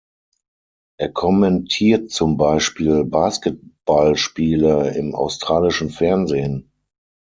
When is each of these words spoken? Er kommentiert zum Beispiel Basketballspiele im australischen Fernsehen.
Er 0.97 1.11
kommentiert 1.13 2.09
zum 2.09 2.35
Beispiel 2.35 3.03
Basketballspiele 3.05 4.95
im 4.97 5.13
australischen 5.13 5.91
Fernsehen. 5.91 6.71